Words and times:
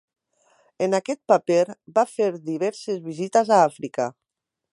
En 0.85 0.97
aquest 0.99 1.21
paper, 1.33 1.59
va 1.99 2.07
fer 2.15 2.31
diverses 2.49 2.99
visites 3.11 3.53
a 3.59 3.65
Àfrica. 3.69 4.11